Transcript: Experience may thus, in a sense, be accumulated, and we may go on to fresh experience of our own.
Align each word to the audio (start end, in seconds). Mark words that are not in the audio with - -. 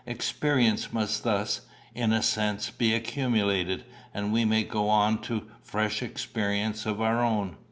Experience 0.07 0.91
may 0.91 1.05
thus, 1.21 1.61
in 1.93 2.11
a 2.11 2.23
sense, 2.23 2.71
be 2.71 2.95
accumulated, 2.95 3.83
and 4.15 4.33
we 4.33 4.43
may 4.43 4.63
go 4.63 4.89
on 4.89 5.19
to 5.21 5.45
fresh 5.61 6.01
experience 6.01 6.87
of 6.87 6.99
our 6.99 7.23
own. 7.23 7.55